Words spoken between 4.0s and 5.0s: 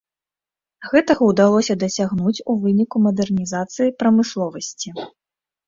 прамысловасці.